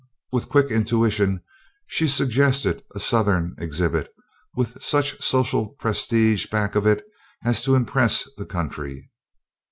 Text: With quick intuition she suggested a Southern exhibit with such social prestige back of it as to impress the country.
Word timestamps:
With 0.31 0.49
quick 0.49 0.71
intuition 0.71 1.43
she 1.85 2.07
suggested 2.07 2.83
a 2.95 2.99
Southern 2.99 3.53
exhibit 3.59 4.11
with 4.55 4.81
such 4.81 5.21
social 5.23 5.75
prestige 5.79 6.47
back 6.49 6.73
of 6.73 6.87
it 6.87 7.05
as 7.45 7.61
to 7.65 7.75
impress 7.75 8.27
the 8.35 8.47
country. 8.47 9.11